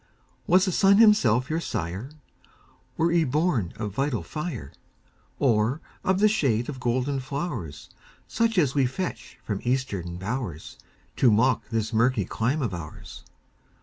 [0.47, 2.09] Was the sun himself your sire?
[2.97, 4.71] Were ye born of vital fire?
[5.37, 7.91] Or of the shade of golden flowers,
[8.27, 10.79] Such as we fetch from Eastern bowers,
[11.17, 13.23] To mock this murky clime of ours?